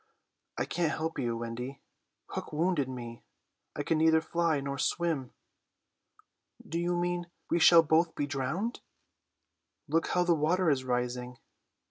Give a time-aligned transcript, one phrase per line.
[0.57, 1.79] "I can't help you, Wendy.
[2.31, 3.21] Hook wounded me.
[3.75, 5.31] I can neither fly nor swim."
[6.67, 8.79] "Do you mean we shall both be drowned?"
[9.87, 11.37] "Look how the water is rising."